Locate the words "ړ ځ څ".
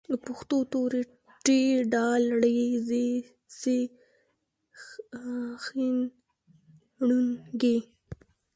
2.39-3.61